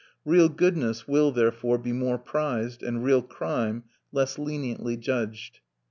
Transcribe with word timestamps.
Real 0.25 0.49
goodness 0.49 1.07
will, 1.07 1.31
therefore, 1.31 1.77
be 1.77 1.93
more 1.93 2.17
prized, 2.17 2.81
and 2.81 3.03
real 3.03 3.21
crime 3.21 3.83
less 4.11 4.39
leniently 4.39 4.97
judged. 4.97 5.59